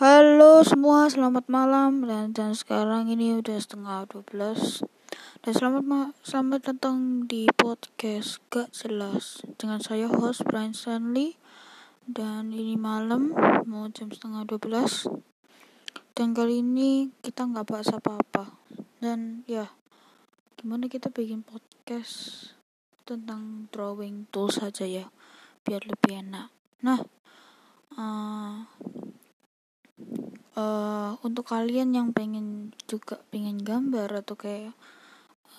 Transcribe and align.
Halo 0.00 0.64
semua, 0.64 1.12
selamat 1.12 1.52
malam. 1.52 2.08
Dan, 2.08 2.32
dan 2.32 2.56
sekarang 2.56 3.12
ini 3.12 3.36
udah 3.36 3.60
setengah 3.60 4.08
12 4.08 4.80
dan 5.44 5.52
selamat 5.52 5.84
ma 5.84 6.16
selamat 6.24 6.72
datang 6.72 7.28
di 7.28 7.44
podcast 7.52 8.40
Gak 8.48 8.72
Jelas 8.72 9.44
dengan 9.60 9.84
saya 9.84 10.08
host 10.08 10.40
Brian 10.48 10.72
Stanley. 10.72 11.36
Dan 12.08 12.48
ini 12.48 12.80
malam 12.80 13.36
mau 13.68 13.92
jam 13.92 14.08
setengah 14.08 14.48
12 14.48 15.04
dan 16.16 16.32
kali 16.32 16.64
ini 16.64 17.12
kita 17.20 17.44
nggak 17.44 17.68
bahas 17.68 17.92
apa-apa. 17.92 18.56
Dan 19.04 19.44
ya 19.44 19.68
gimana 20.56 20.88
kita 20.88 21.12
bikin 21.12 21.44
podcast 21.44 22.56
tentang 23.04 23.68
drawing 23.68 24.24
tools 24.32 24.64
saja 24.64 24.88
ya 24.88 25.12
biar 25.60 25.84
lebih 25.84 26.24
enak. 26.24 26.48
Nah 26.88 27.04
uh, 28.00 28.64
uh, 30.60 31.10
untuk 31.24 31.48
kalian 31.48 31.96
yang 31.96 32.08
pengen 32.12 32.76
juga 32.84 33.20
pengen 33.32 33.60
gambar 33.60 34.20
atau 34.20 34.36
kayak 34.36 34.76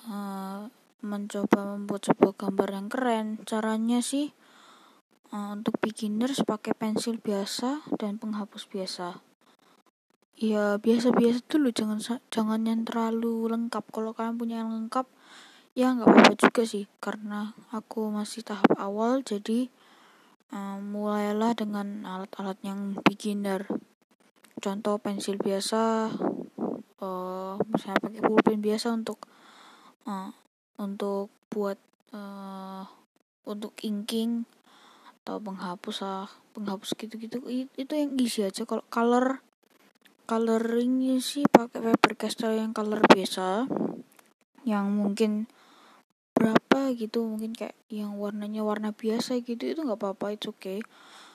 uh, 0.08 0.70
mencoba 1.02 1.76
membuat 1.76 2.14
sebuah 2.14 2.34
gambar 2.38 2.70
yang 2.78 2.88
keren 2.88 3.28
caranya 3.42 4.00
sih 4.06 4.30
uh, 5.34 5.58
untuk 5.58 5.82
beginners 5.82 6.46
pakai 6.46 6.78
pensil 6.78 7.18
biasa 7.18 7.82
dan 7.98 8.22
penghapus 8.22 8.70
biasa. 8.70 9.18
Ya 10.42 10.78
biasa-biasa 10.82 11.46
dulu 11.46 11.70
jangan 11.70 12.02
jangan 12.34 12.62
yang 12.66 12.82
terlalu 12.82 13.46
lengkap. 13.50 13.86
Kalau 13.94 14.14
kalian 14.18 14.38
punya 14.42 14.66
yang 14.66 14.74
lengkap 14.74 15.06
ya 15.78 15.94
nggak 15.94 16.10
apa-apa 16.10 16.34
juga 16.38 16.64
sih. 16.66 16.86
Karena 16.98 17.54
aku 17.70 18.10
masih 18.10 18.42
tahap 18.42 18.74
awal 18.82 19.22
jadi 19.22 19.70
um, 20.50 20.98
mulailah 20.98 21.54
dengan 21.54 22.06
alat-alat 22.10 22.58
yang 22.66 22.98
beginner 23.06 23.70
contoh 24.62 25.02
pensil 25.02 25.42
biasa 25.42 26.14
uh, 27.02 27.54
misalnya 27.74 28.00
pakai 28.00 28.22
pulpen 28.22 28.62
biasa 28.62 28.94
untuk 28.94 29.26
uh, 30.06 30.30
untuk 30.78 31.34
buat 31.50 31.82
uh, 32.14 32.86
untuk 33.50 33.74
inking 33.82 34.46
atau 35.26 35.42
penghapus 35.42 35.98
lah 36.06 36.30
penghapus 36.54 36.94
gitu-gitu. 36.94 37.42
Itu 37.74 37.94
yang 37.98 38.14
isi 38.22 38.46
aja. 38.46 38.64
Kalau 38.70 38.86
color 38.94 39.42
coloringnya 40.30 41.20
sih 41.20 41.44
pakai 41.50 41.82
paper 41.82 42.14
castle 42.16 42.56
yang 42.56 42.72
color 42.72 43.04
biasa 43.04 43.68
yang 44.64 44.94
mungkin 44.94 45.50
berapa 46.32 46.96
gitu 46.96 47.28
mungkin 47.28 47.52
kayak 47.52 47.76
yang 47.92 48.16
warnanya 48.16 48.64
warna 48.64 48.96
biasa 48.96 49.44
gitu 49.44 49.76
itu 49.76 49.82
nggak 49.84 50.00
apa-apa 50.00 50.40
itu 50.40 50.56
oke 50.56 50.62
okay 50.62 50.80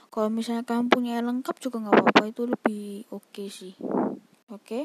kalau 0.09 0.29
misalnya 0.33 0.63
kalian 0.67 0.89
punya 0.89 1.21
lengkap 1.21 1.57
juga 1.61 1.83
nggak 1.83 1.95
apa-apa 1.95 2.25
itu 2.29 2.43
lebih 2.47 2.85
oke 3.13 3.27
okay 3.33 3.49
sih. 3.49 3.75
Oke? 4.49 4.85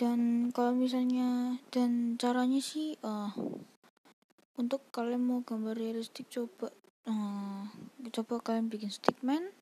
dan 0.00 0.48
kalau 0.56 0.72
misalnya 0.72 1.60
dan 1.68 2.16
caranya 2.16 2.56
sih 2.64 2.96
uh, 3.04 3.36
untuk 4.56 4.80
kalian 4.96 5.20
mau 5.20 5.44
gambar 5.44 5.76
realistik 5.76 6.24
coba 6.32 6.72
uh, 7.04 7.68
coba 8.08 8.40
kalian 8.40 8.72
bikin 8.72 8.88
stickman. 8.88 9.52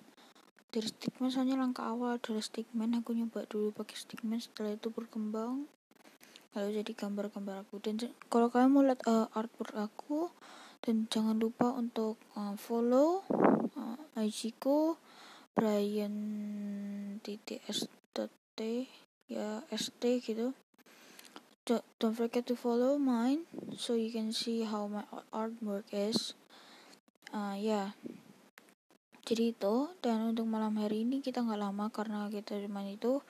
Dari 0.71 0.87
stickman 0.87 1.35
soalnya 1.35 1.59
langkah 1.59 1.91
awal 1.91 2.23
adalah 2.23 2.39
stickman. 2.39 2.95
Aku 3.03 3.19
nyoba 3.19 3.51
dulu 3.51 3.75
pakai 3.75 3.99
stickman 3.99 4.39
setelah 4.39 4.79
itu 4.79 4.95
berkembang. 4.95 5.67
Lalu 6.55 6.87
jadi 6.87 6.93
gambar-gambar 6.95 7.67
aku. 7.67 7.83
Dan 7.83 7.99
kalau 8.31 8.47
kalian 8.47 8.71
mau 8.71 8.87
lihat 8.87 9.03
uh, 9.11 9.27
artwork 9.35 9.75
aku 9.75 10.31
dan 10.87 11.11
jangan 11.11 11.35
lupa 11.35 11.75
untuk 11.75 12.15
uh, 12.39 12.55
follow 12.55 13.27
ku 14.59 14.99
Brian 15.55 16.15
titik 17.23 17.63
ya 19.29 19.63
st 19.75 20.03
gitu. 20.23 20.55
Don't 22.01 22.17
forget 22.17 22.49
to 22.49 22.57
follow 22.57 22.97
mine 22.97 23.45
so 23.77 23.93
you 23.93 24.09
can 24.09 24.33
see 24.33 24.65
how 24.65 24.89
my 24.89 25.05
artwork 25.31 25.85
is. 25.93 26.33
Uh, 27.29 27.55
ya. 27.59 27.61
Yeah. 27.61 27.89
jadi 29.29 29.53
itu 29.53 29.93
dan 30.01 30.33
untuk 30.33 30.49
malam 30.49 30.81
hari 30.81 31.05
ini 31.05 31.21
kita 31.21 31.45
nggak 31.45 31.61
lama 31.61 31.93
karena 31.93 32.33
kita 32.33 32.57
cuma 32.65 32.81
itu. 32.89 33.21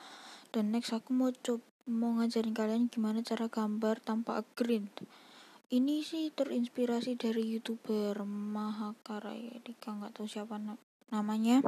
Dan 0.54 0.70
next 0.70 0.94
aku 0.94 1.10
mau 1.10 1.34
coba 1.34 1.66
mau 1.88 2.20
ngajarin 2.20 2.52
kalian 2.52 2.92
gimana 2.92 3.24
cara 3.24 3.48
gambar 3.48 4.04
tanpa 4.04 4.44
green 4.52 4.92
ini 5.68 6.00
sih 6.00 6.32
terinspirasi 6.32 7.20
dari 7.20 7.44
youtuber 7.44 8.24
Mahakara 8.24 9.36
ya 9.36 9.60
Dika 9.60 9.92
nggak 9.92 10.16
tahu 10.16 10.26
siapa 10.28 10.56
na 10.56 10.80
namanya. 11.12 11.60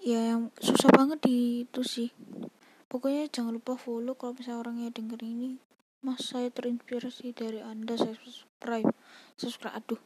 Ya 0.00 0.32
yang 0.32 0.48
susah 0.56 0.88
banget 0.94 1.20
di 1.24 1.68
itu 1.68 1.84
sih. 1.84 2.08
Pokoknya 2.88 3.28
jangan 3.28 3.52
lupa 3.52 3.76
follow 3.76 4.16
kalau 4.16 4.32
misalnya 4.32 4.64
orangnya 4.64 4.88
denger 4.88 5.20
ini. 5.20 5.60
Mas 6.00 6.30
saya 6.30 6.48
terinspirasi 6.48 7.34
dari 7.34 7.58
anda 7.58 7.98
saya 7.98 8.14
subscribe 8.14 8.94
subscribe 9.36 9.74
aduh. 9.74 10.00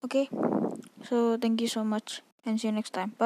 Oke 0.00 0.28
okay? 0.30 1.04
so 1.04 1.36
thank 1.36 1.60
you 1.60 1.68
so 1.68 1.82
much 1.82 2.24
and 2.46 2.56
see 2.56 2.70
you 2.70 2.76
next 2.76 2.94
time. 2.96 3.12
Bye 3.18 3.22